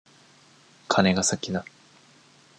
[0.87, 1.63] カネが先だ。